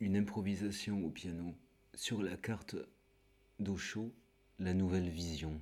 une 0.00 0.16
improvisation 0.16 1.04
au 1.04 1.10
piano 1.10 1.54
sur 1.94 2.22
la 2.22 2.36
carte 2.36 2.76
d'Ocho, 3.58 4.14
la 4.58 4.74
nouvelle 4.74 5.08
vision. 5.08 5.60